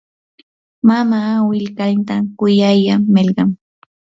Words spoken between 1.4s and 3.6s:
willkantan kuyaylla millqan.